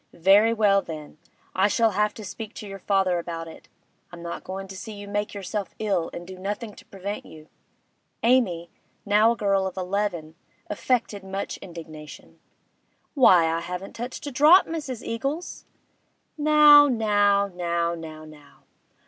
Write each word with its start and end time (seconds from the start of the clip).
Very 0.13 0.51
well, 0.51 0.81
then, 0.81 1.19
I 1.53 1.67
shall 1.67 1.91
have 1.91 2.11
to 2.15 2.25
speak 2.25 2.55
to 2.55 2.67
your 2.67 2.79
father 2.79 3.19
about 3.19 3.47
it; 3.47 3.69
I'm 4.11 4.23
not 4.23 4.43
goin' 4.43 4.67
to 4.69 4.75
see 4.75 4.93
you 4.93 5.07
make 5.07 5.35
yourself 5.35 5.75
ill 5.77 6.09
and 6.11 6.25
do 6.25 6.39
nothing 6.39 6.73
to 6.73 6.85
prevent 6.87 7.23
you.' 7.23 7.49
Amy, 8.23 8.71
now 9.05 9.33
a 9.33 9.37
girl 9.37 9.67
of 9.67 9.77
eleven, 9.77 10.33
affected 10.71 11.23
much 11.23 11.57
indignation. 11.57 12.39
'Why, 13.13 13.45
I 13.45 13.59
haven't 13.59 13.93
touched 13.93 14.25
a 14.25 14.31
drop, 14.31 14.65
Mrs. 14.65 15.03
Eagles!' 15.03 15.65
'Now, 16.35 16.87
now, 16.87 17.47
now, 17.53 17.93
now, 17.93 18.25
now! 18.25 18.63